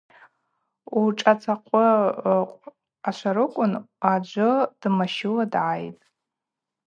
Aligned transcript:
Ушӏацӏахъвы 0.99 1.87
кӏашварыквын 3.01 3.73
аджвы 4.11 4.51
дымлащиуа 4.79 5.43
дгӏайитӏ. 5.51 6.03